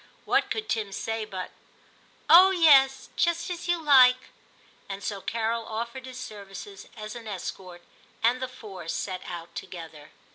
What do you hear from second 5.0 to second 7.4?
so Carol offered his services as an